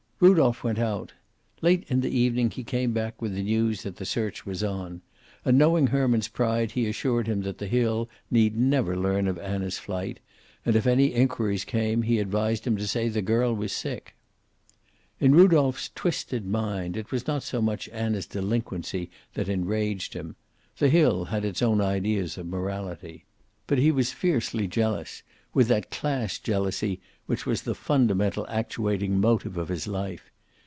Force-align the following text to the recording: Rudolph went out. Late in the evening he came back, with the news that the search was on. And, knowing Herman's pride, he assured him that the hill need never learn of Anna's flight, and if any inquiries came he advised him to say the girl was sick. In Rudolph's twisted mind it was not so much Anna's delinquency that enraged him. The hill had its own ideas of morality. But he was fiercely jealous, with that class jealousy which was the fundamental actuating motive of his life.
Rudolph 0.23 0.63
went 0.63 0.77
out. 0.77 1.13
Late 1.63 1.83
in 1.87 2.01
the 2.01 2.15
evening 2.15 2.51
he 2.51 2.63
came 2.63 2.91
back, 2.93 3.19
with 3.19 3.33
the 3.33 3.41
news 3.41 3.81
that 3.81 3.95
the 3.95 4.05
search 4.05 4.45
was 4.45 4.61
on. 4.63 5.01
And, 5.43 5.57
knowing 5.57 5.87
Herman's 5.87 6.27
pride, 6.27 6.73
he 6.73 6.85
assured 6.87 7.25
him 7.25 7.41
that 7.41 7.57
the 7.57 7.65
hill 7.65 8.07
need 8.29 8.55
never 8.55 8.95
learn 8.95 9.27
of 9.27 9.39
Anna's 9.39 9.79
flight, 9.79 10.19
and 10.63 10.75
if 10.75 10.85
any 10.85 11.07
inquiries 11.11 11.65
came 11.65 12.03
he 12.03 12.19
advised 12.19 12.67
him 12.67 12.77
to 12.77 12.85
say 12.87 13.09
the 13.09 13.23
girl 13.23 13.55
was 13.55 13.71
sick. 13.73 14.13
In 15.19 15.33
Rudolph's 15.33 15.89
twisted 15.95 16.45
mind 16.45 16.95
it 16.97 17.09
was 17.11 17.25
not 17.25 17.41
so 17.41 17.59
much 17.59 17.89
Anna's 17.89 18.27
delinquency 18.27 19.09
that 19.33 19.49
enraged 19.49 20.13
him. 20.13 20.35
The 20.77 20.89
hill 20.89 21.25
had 21.25 21.43
its 21.43 21.63
own 21.63 21.81
ideas 21.81 22.37
of 22.37 22.45
morality. 22.45 23.25
But 23.65 23.79
he 23.79 23.91
was 23.91 24.11
fiercely 24.11 24.67
jealous, 24.67 25.23
with 25.53 25.67
that 25.67 25.89
class 25.89 26.39
jealousy 26.39 27.01
which 27.25 27.45
was 27.45 27.63
the 27.63 27.75
fundamental 27.75 28.47
actuating 28.49 29.19
motive 29.19 29.57
of 29.57 29.67
his 29.67 29.85
life. 29.85 30.31